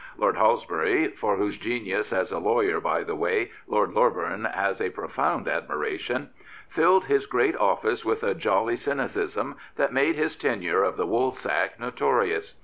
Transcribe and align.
Lord 0.17 0.35
Halsbury— 0.35 1.09
for 1.19 1.35
whose 1.35 1.57
genius 1.59 2.11
as 2.11 2.31
a 2.31 2.39
lawyer, 2.39 2.79
by 2.81 3.03
the 3.03 3.13
way. 3.13 3.51
Lord 3.67 3.91
Loreburn 3.93 4.45
has 4.51 4.81
a 4.81 4.89
profound 4.89 5.47
admiration— 5.47 6.31
filled 6.67 7.05
his 7.05 7.27
great 7.27 7.55
office 7.57 8.03
with 8.03 8.23
a 8.23 8.33
jolly 8.33 8.77
cyni 8.77 9.03
cism 9.05 9.57
that 9.75 9.93
made 9.93 10.15
his 10.15 10.35
tenure 10.35 10.81
of 10.81 10.97
the 10.97 11.05
woolsack 11.05 11.79
notorious. 11.79 12.55